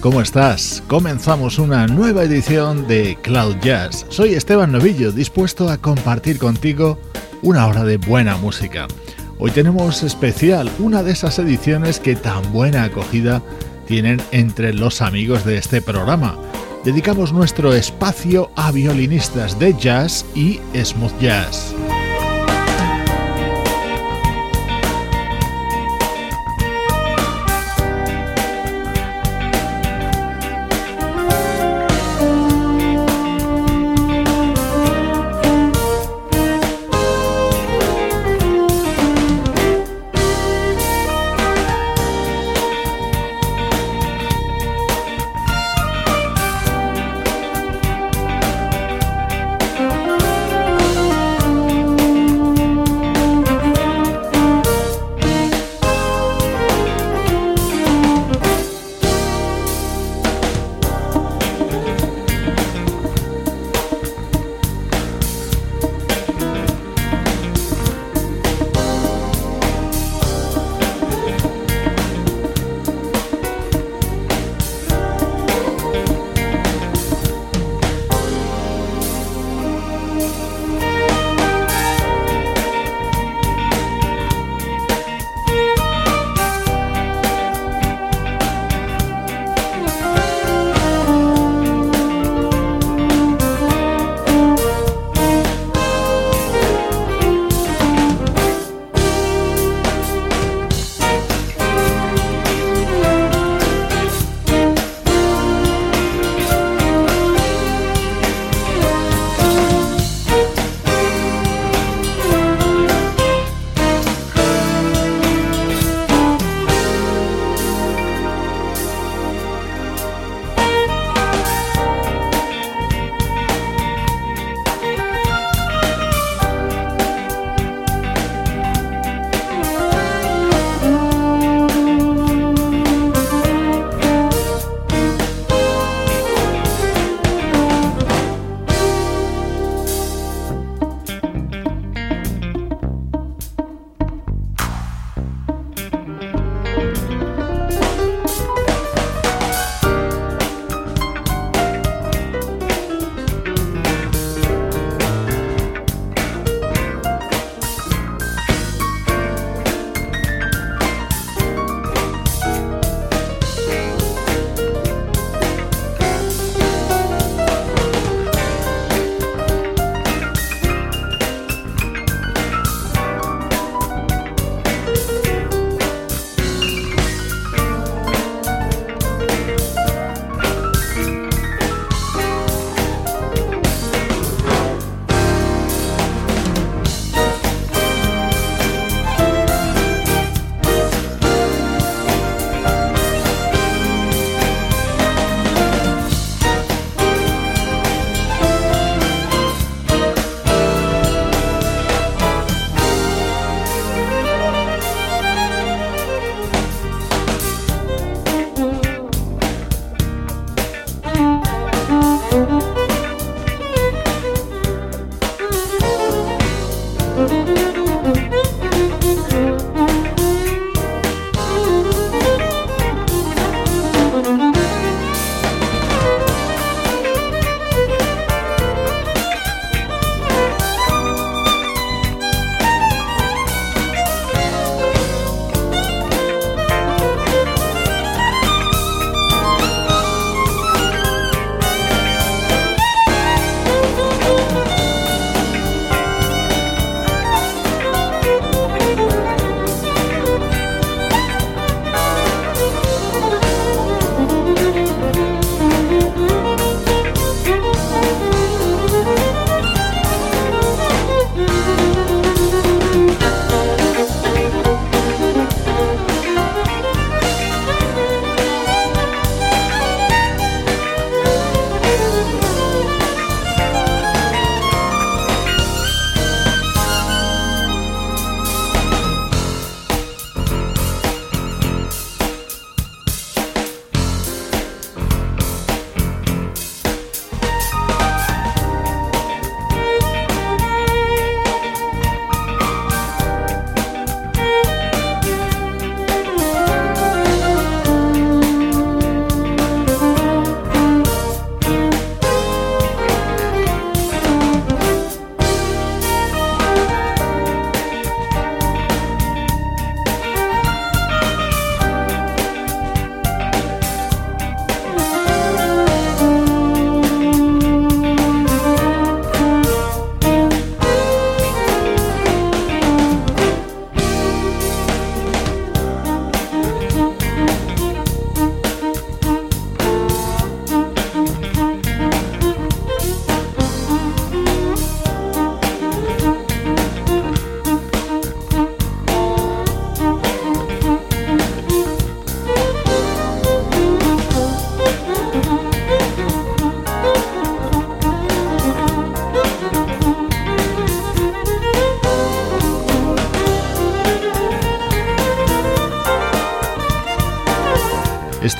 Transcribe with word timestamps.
¿Cómo 0.00 0.20
estás? 0.20 0.82
Comenzamos 0.88 1.58
una 1.58 1.86
nueva 1.86 2.24
edición 2.24 2.86
de 2.86 3.18
Cloud 3.22 3.56
Jazz. 3.60 4.06
Soy 4.08 4.34
Esteban 4.34 4.72
Novillo, 4.72 5.12
dispuesto 5.12 5.68
a 5.68 5.78
compartir 5.78 6.38
contigo 6.38 6.98
una 7.42 7.66
hora 7.66 7.84
de 7.84 7.98
buena 7.98 8.36
música. 8.36 8.88
Hoy 9.38 9.50
tenemos 9.50 10.02
especial 10.02 10.70
una 10.78 11.02
de 11.02 11.12
esas 11.12 11.38
ediciones 11.38 12.00
que 12.00 12.16
tan 12.16 12.52
buena 12.52 12.84
acogida 12.84 13.42
tienen 13.86 14.20
entre 14.32 14.72
los 14.72 15.02
amigos 15.02 15.44
de 15.44 15.58
este 15.58 15.82
programa. 15.82 16.36
Dedicamos 16.84 17.32
nuestro 17.32 17.74
espacio 17.74 18.50
a 18.56 18.72
violinistas 18.72 19.58
de 19.58 19.74
jazz 19.74 20.24
y 20.34 20.60
smooth 20.74 21.18
jazz. 21.20 21.74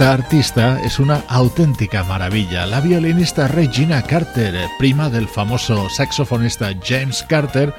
Esta 0.00 0.14
artista 0.14 0.80
es 0.82 0.98
una 0.98 1.22
auténtica 1.28 2.02
maravilla. 2.04 2.64
La 2.64 2.80
violinista 2.80 3.46
Regina 3.48 4.00
Carter, 4.00 4.54
prima 4.78 5.10
del 5.10 5.28
famoso 5.28 5.90
saxofonista 5.90 6.72
James 6.82 7.22
Carter, 7.28 7.74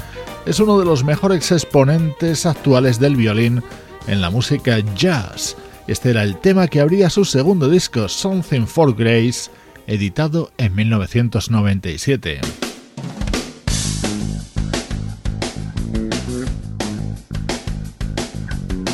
es 0.46 0.60
uno 0.60 0.78
de 0.78 0.86
los 0.86 1.04
mejores 1.04 1.52
exponentes 1.52 2.46
actuales 2.46 3.00
del 3.00 3.16
violín 3.16 3.64
en 4.06 4.22
la 4.22 4.30
música 4.30 4.78
jazz. 4.96 5.58
Este 5.88 6.12
era 6.12 6.22
el 6.22 6.38
tema 6.38 6.68
que 6.68 6.80
abría 6.80 7.10
su 7.10 7.26
segundo 7.26 7.68
disco, 7.68 8.08
Something 8.08 8.68
for 8.68 8.96
Grace, 8.96 9.50
editado 9.88 10.52
en 10.60 10.76
1997. 10.76 12.61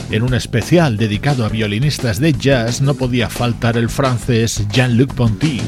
En 0.09 0.23
un 0.23 0.33
especial 0.33 0.95
dedicado 0.95 1.45
a 1.45 1.49
violinistas 1.49 2.19
de 2.19 2.33
jazz 2.33 2.81
no 2.81 2.93
podía 2.93 3.29
faltar 3.29 3.77
el 3.77 3.89
francés 3.89 4.65
Jean-Luc 4.71 5.13
Ponty. 5.13 5.61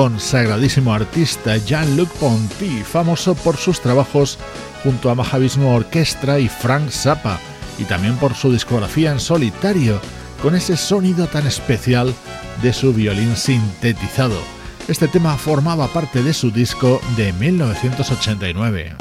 Consagradísimo 0.00 0.94
artista 0.94 1.58
Jean-Luc 1.58 2.08
Ponty, 2.12 2.82
famoso 2.84 3.34
por 3.34 3.58
sus 3.58 3.82
trabajos 3.82 4.38
junto 4.82 5.10
a 5.10 5.14
Mahavishnu 5.14 5.68
Orquestra 5.68 6.38
y 6.38 6.48
Frank 6.48 6.88
Zappa, 6.88 7.38
y 7.78 7.84
también 7.84 8.16
por 8.16 8.32
su 8.32 8.50
discografía 8.50 9.12
en 9.12 9.20
solitario, 9.20 10.00
con 10.40 10.56
ese 10.56 10.78
sonido 10.78 11.26
tan 11.26 11.46
especial 11.46 12.14
de 12.62 12.72
su 12.72 12.94
violín 12.94 13.36
sintetizado. 13.36 14.40
Este 14.88 15.06
tema 15.06 15.36
formaba 15.36 15.86
parte 15.88 16.22
de 16.22 16.32
su 16.32 16.50
disco 16.50 16.98
de 17.18 17.34
1989. 17.34 18.99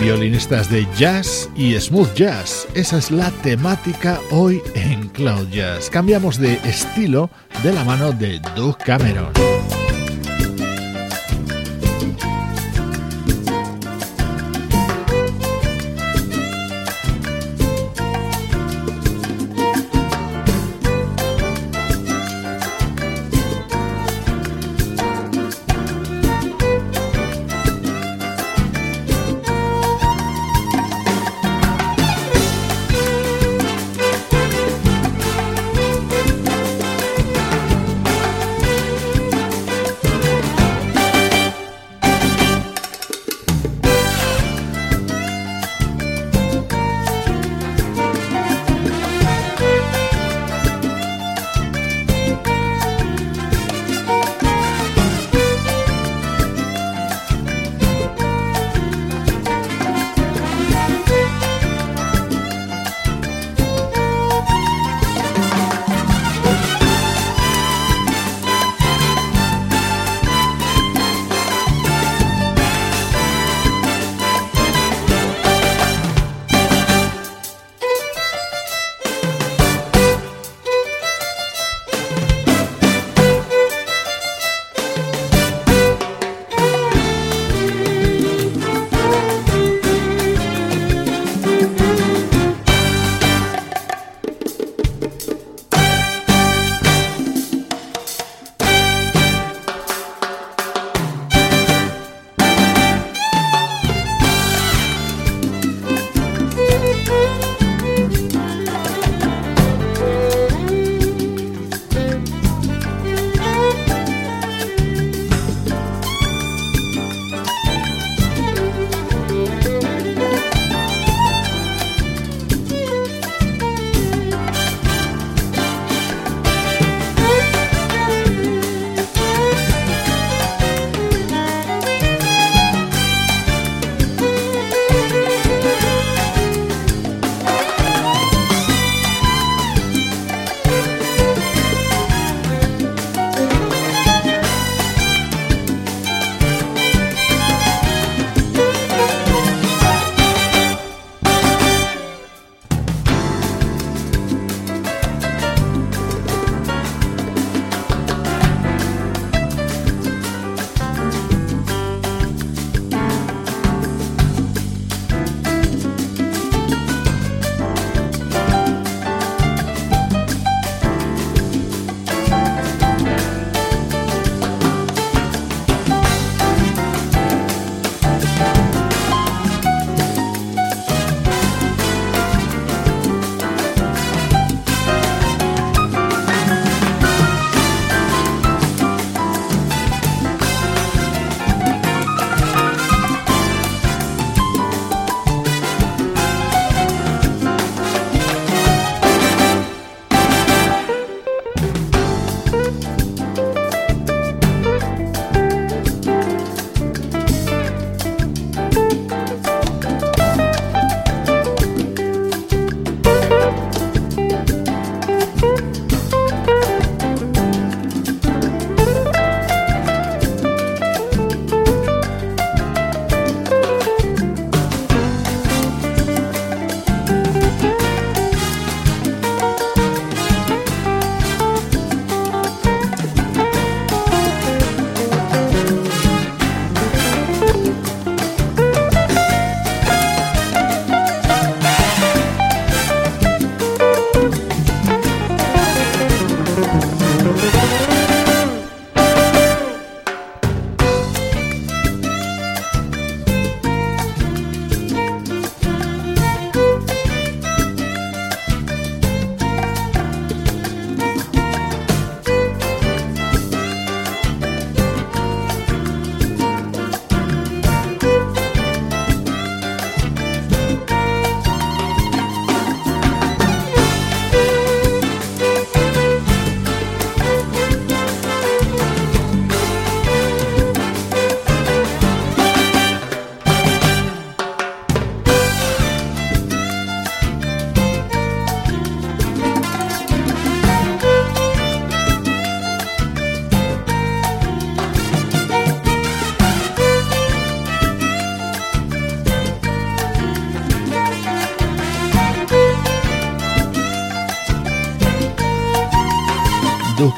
Violinistas 0.00 0.70
de 0.70 0.86
jazz 0.96 1.50
y 1.56 1.78
smooth 1.78 2.14
jazz, 2.14 2.68
esa 2.74 2.98
es 2.98 3.10
la 3.10 3.30
temática 3.42 4.20
hoy 4.30 4.62
en 4.74 5.08
Cloud 5.08 5.48
Jazz. 5.48 5.90
Cambiamos 5.90 6.38
de 6.38 6.54
estilo 6.64 7.30
de 7.64 7.72
la 7.72 7.82
mano 7.82 8.12
de 8.12 8.40
Doug 8.54 8.78
Cameron. 8.78 9.32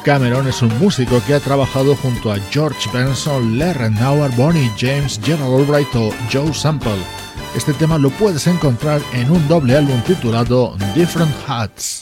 Cameron 0.03 0.47
es 0.47 0.61
un 0.63 0.75
músico 0.79 1.21
que 1.27 1.35
ha 1.35 1.39
trabajado 1.39 1.95
junto 1.95 2.31
a 2.31 2.37
George 2.49 2.89
Benson, 2.91 3.59
Larry 3.59 3.91
Nauer, 3.91 4.31
Bonnie 4.31 4.71
James, 4.77 5.19
Gerald 5.23 5.53
Albright 5.53 5.93
o 5.95 6.11
Joe 6.31 6.53
Sample. 6.53 6.91
Este 7.55 7.73
tema 7.73 7.97
lo 7.99 8.09
puedes 8.09 8.47
encontrar 8.47 8.99
en 9.13 9.29
un 9.29 9.47
doble 9.47 9.77
álbum 9.77 10.01
titulado 10.01 10.75
Different 10.95 11.31
Hats. 11.47 12.01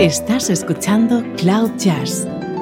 Estás 0.00 0.50
escuchando 0.50 1.22
Cloud 1.36 1.70
Jazz 1.76 2.26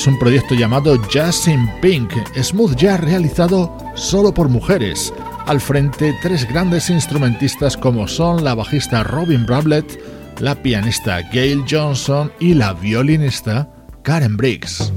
Es 0.00 0.06
un 0.06 0.18
proyecto 0.18 0.54
llamado 0.54 0.96
Jazz 1.10 1.46
in 1.46 1.68
Pink, 1.82 2.10
smooth 2.34 2.74
jazz 2.74 3.00
realizado 3.00 3.76
solo 3.96 4.32
por 4.32 4.48
mujeres. 4.48 5.12
Al 5.46 5.60
frente, 5.60 6.16
tres 6.22 6.48
grandes 6.48 6.88
instrumentistas 6.88 7.76
como 7.76 8.08
son 8.08 8.42
la 8.42 8.54
bajista 8.54 9.02
Robin 9.02 9.44
Brablett, 9.44 10.00
la 10.38 10.54
pianista 10.54 11.20
Gail 11.30 11.64
Johnson 11.68 12.32
y 12.40 12.54
la 12.54 12.72
violinista 12.72 13.68
Karen 14.02 14.38
Briggs. 14.38 14.90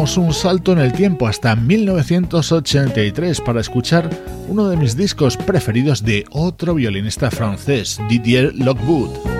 Un 0.00 0.32
salto 0.32 0.72
en 0.72 0.78
el 0.78 0.94
tiempo 0.94 1.28
hasta 1.28 1.54
1983 1.54 3.42
para 3.42 3.60
escuchar 3.60 4.08
uno 4.48 4.70
de 4.70 4.78
mis 4.78 4.96
discos 4.96 5.36
preferidos 5.36 6.02
de 6.02 6.24
otro 6.30 6.74
violinista 6.74 7.30
francés, 7.30 8.00
Didier 8.08 8.54
Lockwood. 8.54 9.39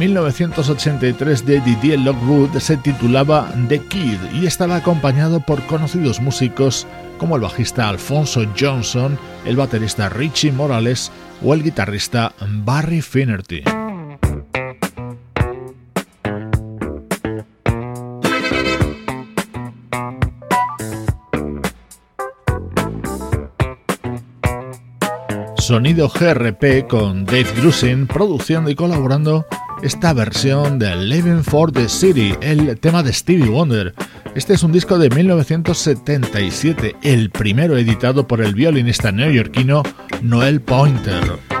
1983 0.00 1.44
de 1.44 1.60
Didier 1.60 1.98
Lockwood 1.98 2.56
se 2.58 2.78
titulaba 2.78 3.52
The 3.68 3.80
Kid 3.80 4.16
y 4.32 4.46
estaba 4.46 4.76
acompañado 4.76 5.40
por 5.40 5.62
conocidos 5.66 6.22
músicos 6.22 6.86
como 7.18 7.36
el 7.36 7.42
bajista 7.42 7.86
Alfonso 7.86 8.46
Johnson, 8.58 9.18
el 9.44 9.56
baterista 9.56 10.08
Richie 10.08 10.52
Morales 10.52 11.12
o 11.44 11.52
el 11.52 11.62
guitarrista 11.62 12.32
Barry 12.64 13.02
Finnerty. 13.02 13.62
sonido 25.58 26.08
GRP 26.08 26.88
con 26.88 27.24
Dave 27.26 27.46
Grusin 27.54 28.08
produciendo 28.08 28.70
y 28.70 28.74
colaborando 28.74 29.46
esta 29.82 30.12
versión 30.12 30.78
de 30.78 30.94
Living 30.96 31.42
for 31.42 31.72
the 31.72 31.88
City, 31.88 32.34
el 32.40 32.78
tema 32.78 33.02
de 33.02 33.12
Stevie 33.12 33.48
Wonder. 33.48 33.94
Este 34.34 34.54
es 34.54 34.62
un 34.62 34.72
disco 34.72 34.98
de 34.98 35.08
1977, 35.10 36.96
el 37.02 37.30
primero 37.30 37.76
editado 37.76 38.26
por 38.26 38.40
el 38.40 38.54
violinista 38.54 39.10
neoyorquino 39.10 39.82
Noel 40.22 40.60
Pointer. 40.60 41.59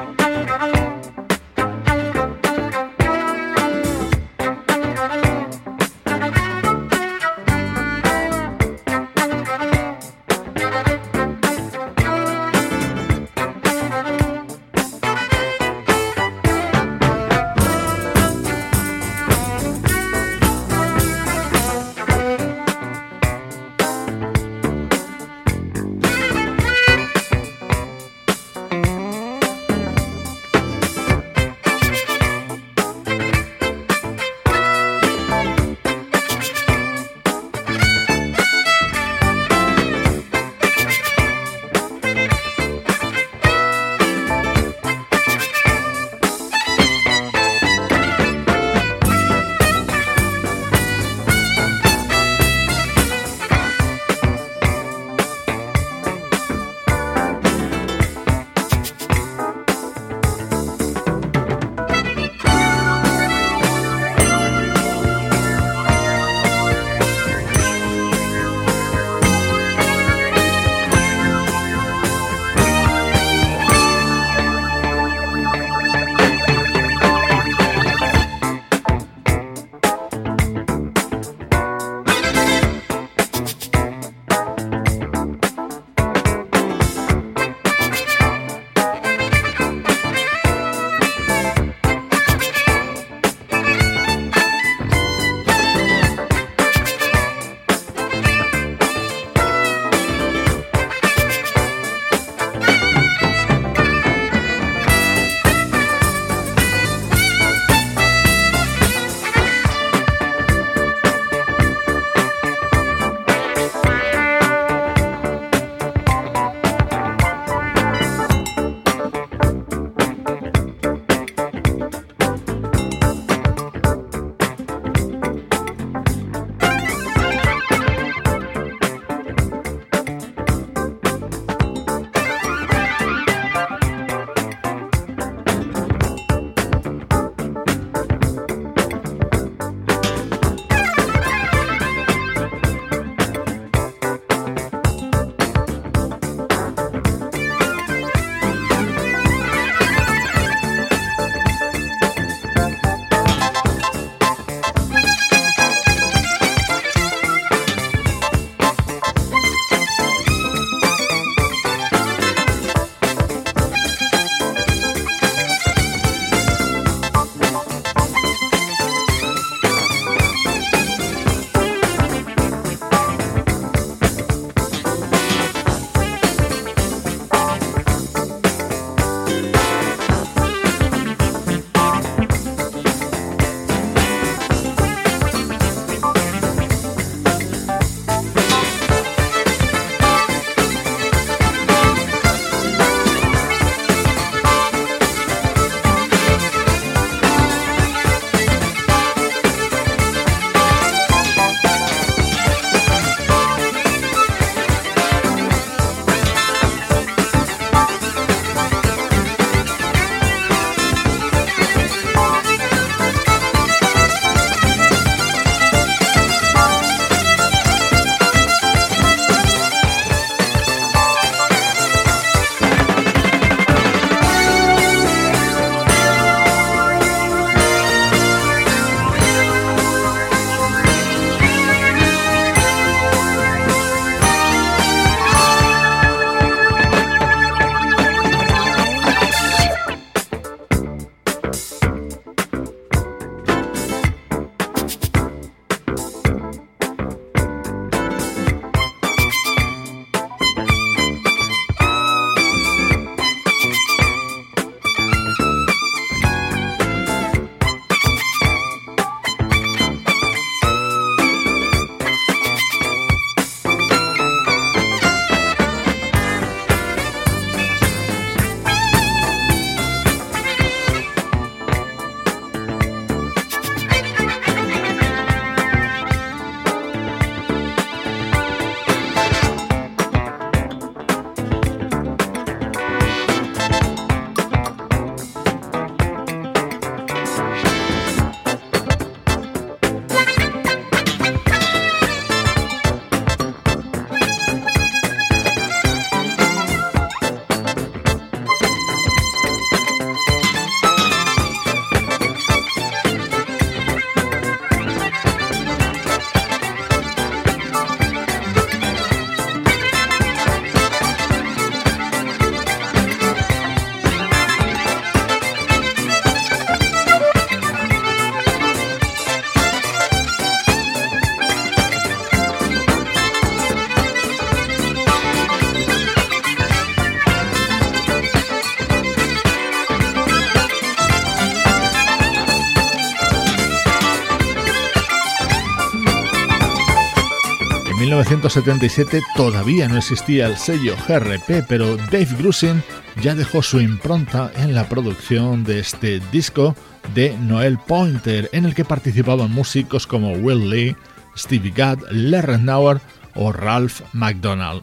1977 338.20 339.22
todavía 339.34 339.88
no 339.88 339.96
existía 339.96 340.46
el 340.46 340.58
sello 340.58 340.94
GRP, 341.08 341.64
pero 341.66 341.96
Dave 341.96 342.28
Grusin 342.38 342.82
ya 343.22 343.34
dejó 343.34 343.62
su 343.62 343.80
impronta 343.80 344.52
en 344.56 344.74
la 344.74 344.90
producción 344.90 345.64
de 345.64 345.78
este 345.78 346.20
disco 346.30 346.76
de 347.14 347.34
Noel 347.38 347.78
Pointer, 347.78 348.50
en 348.52 348.66
el 348.66 348.74
que 348.74 348.84
participaban 348.84 349.50
músicos 349.50 350.06
como 350.06 350.32
Will 350.32 350.68
Lee, 350.68 350.96
Stevie 351.34 351.72
Gadd, 351.74 352.00
Larry 352.10 352.58
Nauer 352.58 353.00
o 353.34 353.52
Ralph 353.52 354.02
McDonald. 354.12 354.82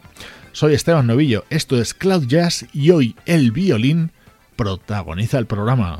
Soy 0.50 0.74
Esteban 0.74 1.06
Novillo, 1.06 1.44
esto 1.48 1.80
es 1.80 1.94
Cloud 1.94 2.26
Jazz 2.26 2.66
y 2.72 2.90
hoy 2.90 3.14
el 3.24 3.52
violín 3.52 4.10
protagoniza 4.56 5.38
el 5.38 5.46
programa. 5.46 5.96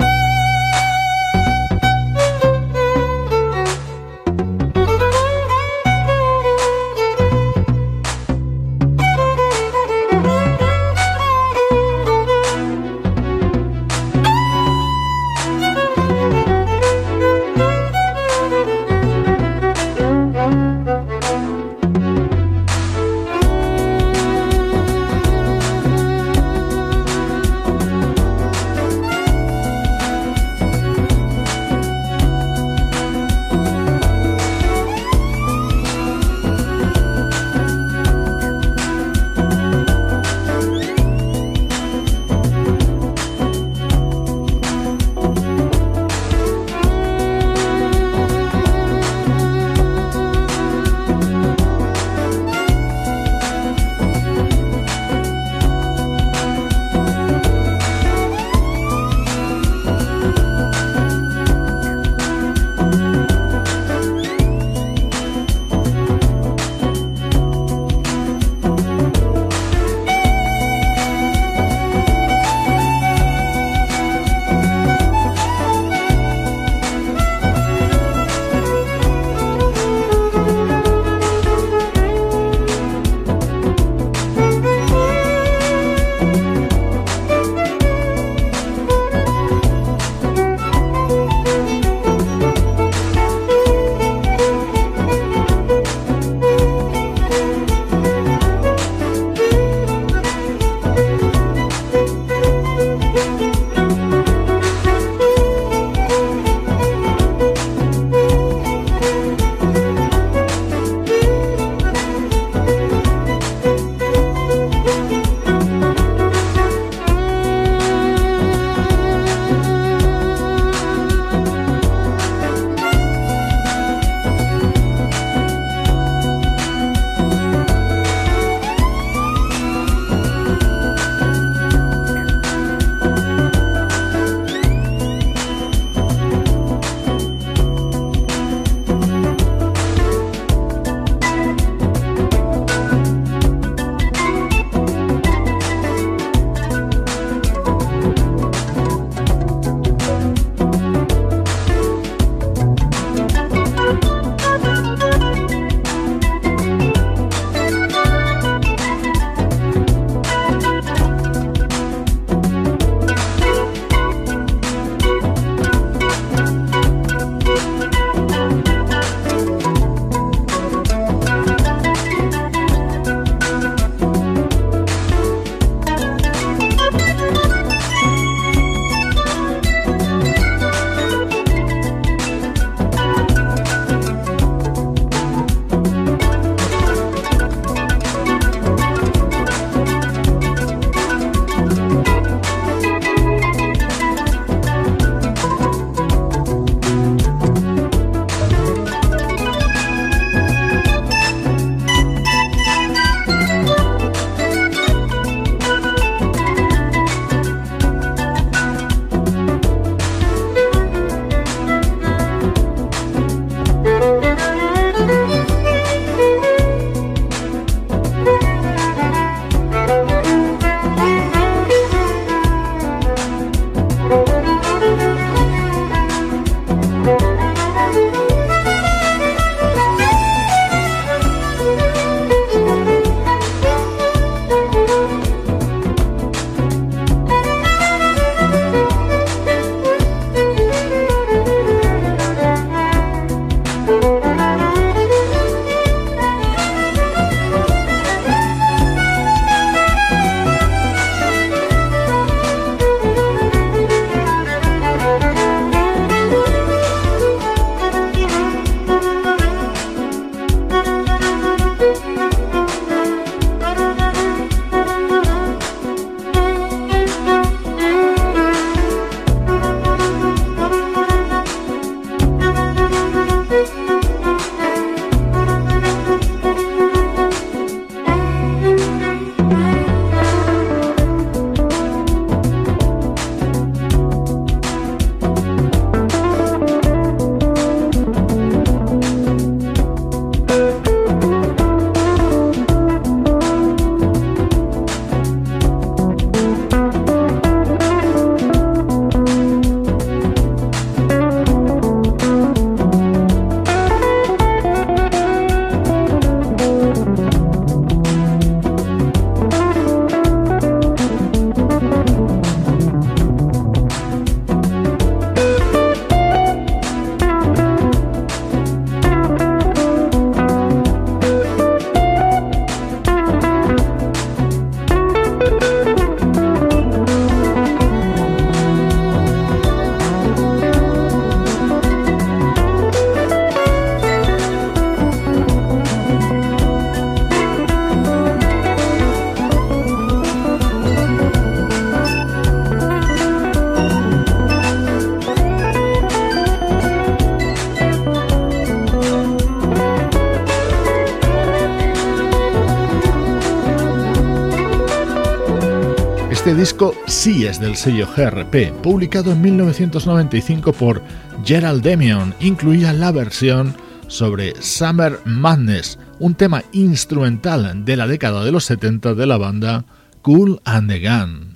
Disco 356.58 356.92
sí 357.06 357.46
es 357.46 357.60
del 357.60 357.76
sello 357.76 358.08
GRP, 358.16 358.72
publicado 358.82 359.30
en 359.30 359.40
1995 359.40 360.72
por 360.72 361.00
Gerald 361.44 361.84
Demion, 361.84 362.34
incluía 362.40 362.92
la 362.92 363.12
versión 363.12 363.76
sobre 364.08 364.60
Summer 364.60 365.20
Madness, 365.24 366.00
un 366.18 366.34
tema 366.34 366.64
instrumental 366.72 367.84
de 367.84 367.96
la 367.96 368.08
década 368.08 368.42
de 368.42 368.50
los 368.50 368.64
70 368.64 369.14
de 369.14 369.26
la 369.26 369.36
banda 369.36 369.84
Cool 370.22 370.60
and 370.64 370.90
the 370.90 370.98
Gun. 370.98 371.47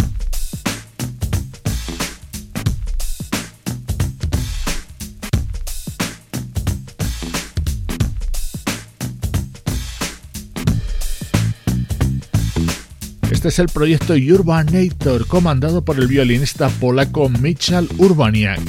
Este 13.43 13.49
es 13.49 13.59
el 13.59 13.67
proyecto 13.71 14.15
Urbanator, 14.15 15.27
comandado 15.27 15.85
por 15.85 15.99
el 15.99 16.07
violinista 16.07 16.69
polaco 16.69 17.29
Michal 17.29 17.89
Urbaniak, 17.99 18.61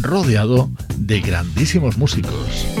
rodeado 0.00 0.70
de 0.94 1.20
grandísimos 1.20 1.98
músicos. 1.98 2.79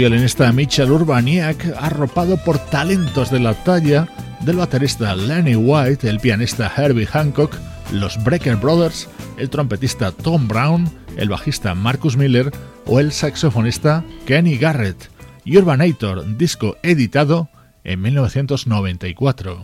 Violinista 0.00 0.50
Mitchell 0.50 0.90
Urbaniak, 0.90 1.76
arropado 1.78 2.38
por 2.38 2.58
talentos 2.58 3.30
de 3.30 3.38
la 3.38 3.52
talla 3.52 4.08
del 4.40 4.56
baterista 4.56 5.14
Lenny 5.14 5.56
White, 5.56 6.08
el 6.08 6.20
pianista 6.20 6.72
Herbie 6.74 7.04
Hancock 7.04 7.54
los 7.92 8.16
Breaker 8.24 8.56
Brothers, 8.56 9.10
el 9.36 9.50
trompetista 9.50 10.10
Tom 10.10 10.48
Brown, 10.48 10.88
el 11.18 11.28
bajista 11.28 11.74
Marcus 11.74 12.16
Miller 12.16 12.50
o 12.86 12.98
el 12.98 13.12
saxofonista 13.12 14.02
Kenny 14.24 14.56
Garrett. 14.56 15.10
Urbanator, 15.44 16.38
disco 16.38 16.78
editado 16.82 17.50
en 17.84 18.00
1994. 18.00 19.60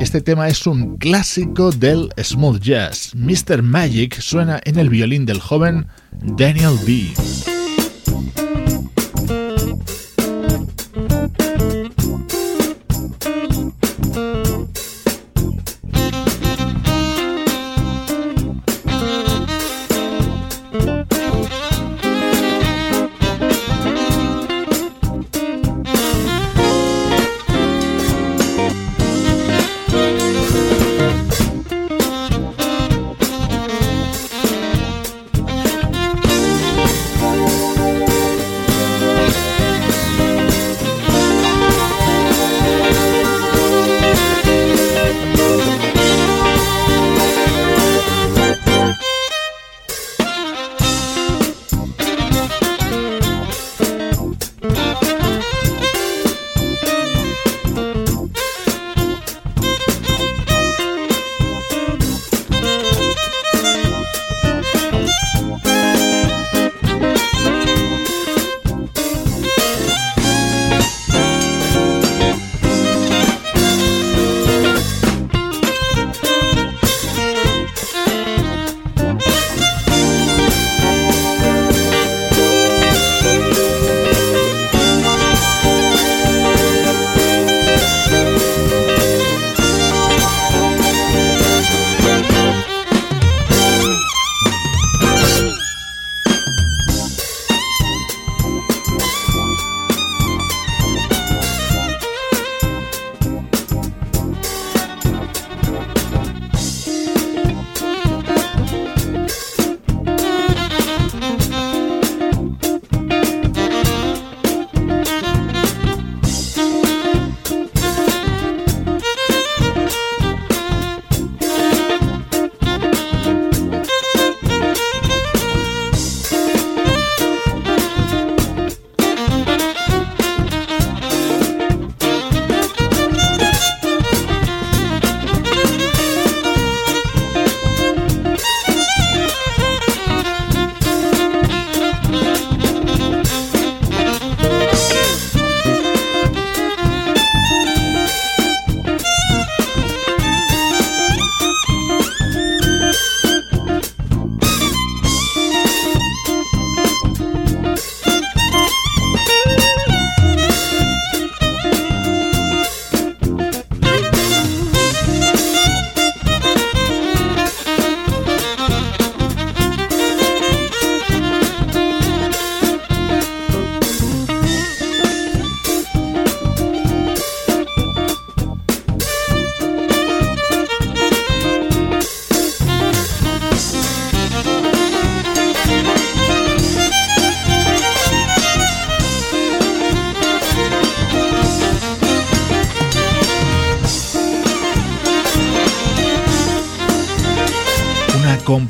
Este 0.00 0.20
tema 0.20 0.48
es 0.48 0.66
un 0.66 0.96
clásico 0.96 1.72
del 1.72 2.08
smooth 2.22 2.60
jazz. 2.60 3.12
Mr. 3.14 3.62
Magic 3.62 4.20
suena 4.20 4.60
en 4.64 4.78
el 4.78 4.88
violín 4.88 5.26
del 5.26 5.40
joven 5.40 5.86
Daniel 6.22 6.76
B. 6.86 7.57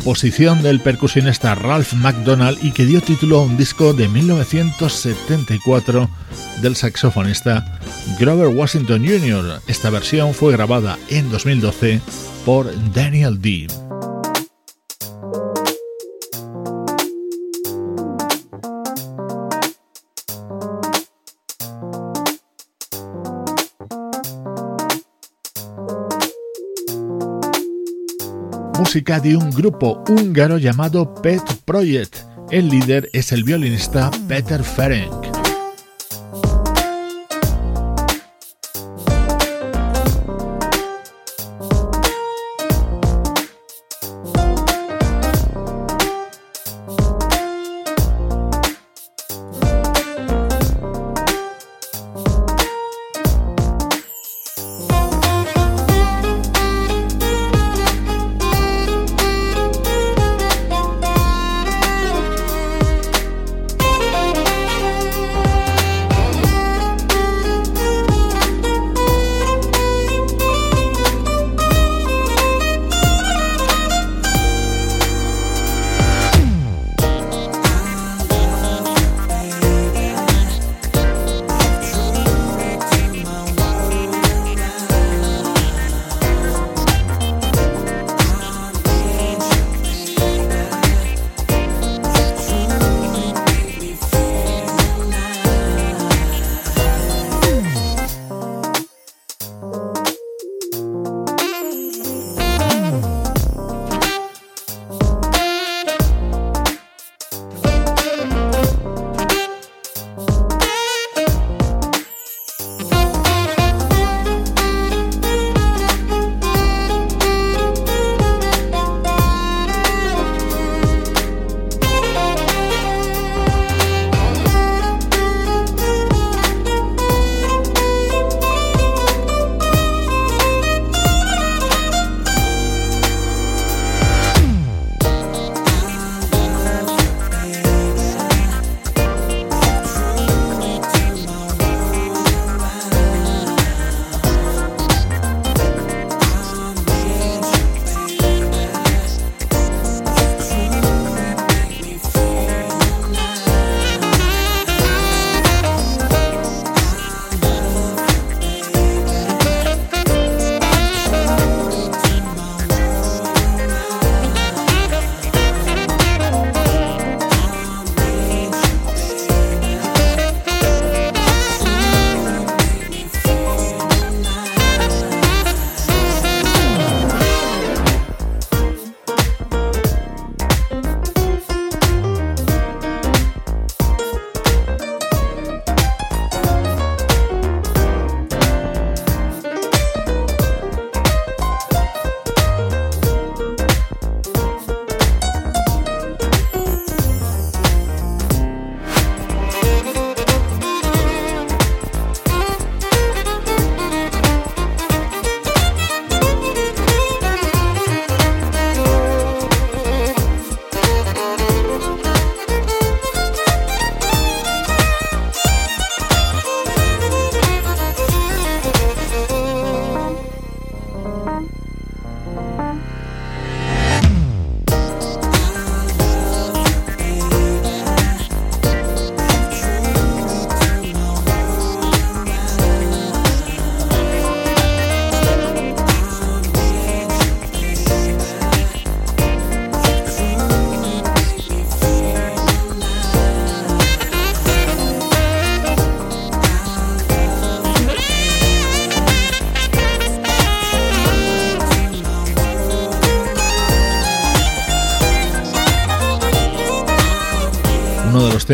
composición 0.08 0.62
del 0.62 0.80
percusionista 0.80 1.54
Ralph 1.54 1.92
McDonald 1.92 2.64
y 2.64 2.70
que 2.70 2.86
dio 2.86 3.02
título 3.02 3.40
a 3.40 3.42
un 3.42 3.58
disco 3.58 3.92
de 3.92 4.08
1974 4.08 6.08
del 6.62 6.76
saxofonista 6.76 7.78
Grover 8.18 8.48
Washington 8.48 9.04
Jr. 9.06 9.60
Esta 9.66 9.90
versión 9.90 10.32
fue 10.32 10.52
grabada 10.52 10.98
en 11.10 11.30
2012 11.30 12.00
por 12.46 12.72
Daniel 12.94 13.38
Deeb. 13.38 13.87
Música 28.88 29.20
de 29.20 29.36
un 29.36 29.50
grupo 29.50 30.02
húngaro 30.08 30.56
llamado 30.56 31.14
Pet 31.16 31.42
Project. 31.66 32.20
El 32.50 32.70
líder 32.70 33.10
es 33.12 33.32
el 33.32 33.44
violinista 33.44 34.10
Peter 34.26 34.64
Ferenc. 34.64 35.27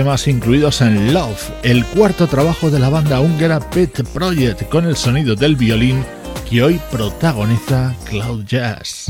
Temas 0.05 0.29
incluidos 0.29 0.83
en 0.83 1.15
Love, 1.15 1.51
el 1.63 1.83
cuarto 1.87 2.27
trabajo 2.27 2.71
de 2.71 2.79
la 2.79 2.91
banda 2.91 3.21
húngara 3.21 3.59
Pet 3.71 4.07
Project 4.09 4.69
con 4.69 4.85
el 4.85 4.97
sonido 4.97 5.35
del 5.35 5.57
violín 5.57 6.05
que 6.51 6.63
hoy 6.63 6.79
protagoniza 6.91 7.95
Cloud 8.05 8.45
Jazz. 8.45 9.04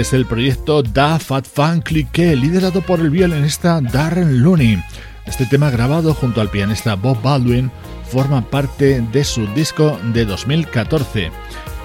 Es 0.00 0.12
el 0.12 0.26
proyecto 0.26 0.82
Da 0.82 1.18
Fat 1.18 1.44
Fun 1.44 1.80
Clique, 1.80 2.36
liderado 2.36 2.82
por 2.82 3.00
el 3.00 3.10
violinista 3.10 3.80
Darren 3.80 4.42
Looney. 4.42 4.82
Este 5.26 5.44
tema 5.46 5.70
grabado 5.70 6.14
junto 6.14 6.40
al 6.40 6.50
pianista 6.50 6.94
Bob 6.94 7.20
Baldwin 7.22 7.70
forma 8.04 8.48
parte 8.48 9.00
de 9.12 9.24
su 9.24 9.46
disco 9.54 9.98
de 10.12 10.24
2014. 10.24 11.30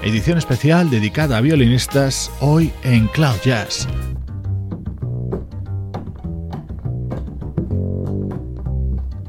Edición 0.03 0.37
especial 0.37 0.89
dedicada 0.89 1.37
a 1.37 1.41
violinistas 1.41 2.31
hoy 2.39 2.71
en 2.83 3.07
Cloud 3.07 3.37
Jazz. 3.43 3.87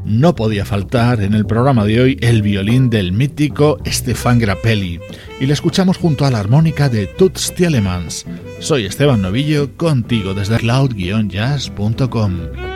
no 0.04 0.34
podía 0.34 0.64
faltar 0.64 1.20
en 1.22 1.34
el 1.34 1.44
programa 1.44 1.84
de 1.84 2.00
hoy 2.00 2.18
el 2.20 2.40
violín 2.40 2.88
del 2.88 3.12
mítico 3.12 3.78
Stefan 3.84 4.38
Grappelli 4.38 5.00
y 5.40 5.46
le 5.46 5.52
escuchamos 5.52 5.96
junto 5.96 6.24
a 6.24 6.30
la 6.30 6.40
armónica 6.40 6.88
de 6.88 7.06
Toots 7.06 7.54
Tielemans. 7.54 8.26
Soy 8.60 8.86
Esteban 8.86 9.22
Novillo, 9.22 9.76
contigo 9.76 10.34
desde 10.34 10.58
cloud-jazz.com. 10.58 12.73